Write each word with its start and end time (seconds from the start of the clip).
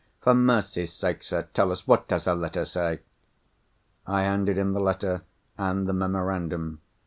For 0.19 0.33
mercy's 0.33 0.93
sake, 0.93 1.21
sir, 1.21 1.47
tell 1.53 1.71
us, 1.71 1.85
what 1.87 2.07
does 2.07 2.25
her 2.25 2.33
letter 2.33 2.65
say?" 2.65 3.01
I 4.07 4.23
handed 4.23 4.57
him 4.57 4.73
the 4.73 4.79
letter, 4.79 5.21
and 5.59 5.85
the 5.85 5.93
memorandum. 5.93 6.81